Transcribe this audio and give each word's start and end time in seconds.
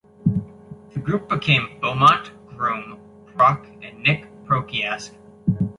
The 0.93 0.99
group 0.99 1.29
became 1.29 1.77
Beaumont, 1.79 2.31
Groom, 2.57 2.97
Proch, 3.35 3.67
and 3.87 4.01
Nick 4.01 4.27
Pociask. 4.45 5.11